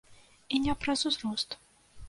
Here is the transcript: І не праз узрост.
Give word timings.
І 0.57 0.61
не 0.63 0.77
праз 0.85 1.05
узрост. 1.11 1.49